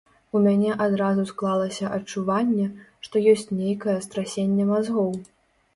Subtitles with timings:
[0.37, 2.67] У мяне адразу склалася адчуванне,
[3.07, 5.17] што ёсць нейкае страсенне мазгоў.